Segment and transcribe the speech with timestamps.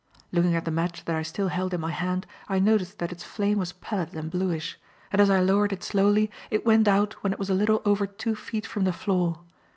[0.31, 3.23] Looking at the match that I still held in my hand, I noticed that its
[3.23, 4.79] flame was pallid and bluish;
[5.11, 8.07] and as I lowered it slowly, it went out when it was a little over
[8.07, 9.41] two feet from the floor.